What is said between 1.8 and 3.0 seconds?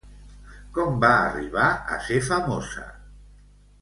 a ser famosa?